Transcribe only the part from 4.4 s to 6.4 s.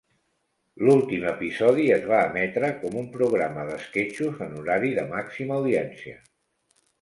en horari de màxima audiència.